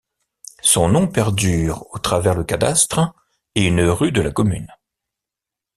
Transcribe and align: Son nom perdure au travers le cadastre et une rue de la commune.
Son 0.63 0.89
nom 0.89 1.07
perdure 1.07 1.85
au 1.91 1.99
travers 1.99 2.33
le 2.33 2.43
cadastre 2.43 3.13
et 3.53 3.67
une 3.67 3.83
rue 3.83 4.11
de 4.11 4.21
la 4.21 4.31
commune. 4.31 4.65